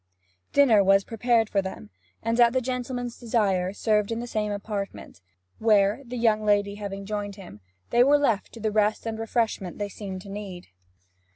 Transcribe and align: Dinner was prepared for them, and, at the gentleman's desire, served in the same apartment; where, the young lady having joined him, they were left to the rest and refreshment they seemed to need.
Dinner 0.51 0.83
was 0.83 1.03
prepared 1.03 1.47
for 1.47 1.61
them, 1.61 1.91
and, 2.23 2.39
at 2.39 2.53
the 2.53 2.59
gentleman's 2.59 3.19
desire, 3.19 3.71
served 3.71 4.11
in 4.11 4.19
the 4.19 4.25
same 4.25 4.51
apartment; 4.51 5.21
where, 5.59 6.01
the 6.03 6.17
young 6.17 6.43
lady 6.43 6.73
having 6.73 7.05
joined 7.05 7.35
him, 7.35 7.59
they 7.91 8.03
were 8.03 8.17
left 8.17 8.51
to 8.53 8.59
the 8.59 8.71
rest 8.71 9.05
and 9.05 9.19
refreshment 9.19 9.77
they 9.77 9.89
seemed 9.89 10.23
to 10.23 10.29
need. 10.29 10.69